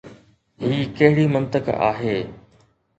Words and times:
هي 0.63 0.79
ڪهڙي 0.97 1.25
منطق 1.35 1.71
آهي؟ 1.93 2.19